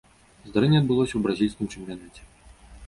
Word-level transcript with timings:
Здарэнне 0.47 0.79
адбылося 0.81 1.11
ў 1.15 1.21
бразільскім 1.27 1.71
чэмпіянаце. 1.73 2.21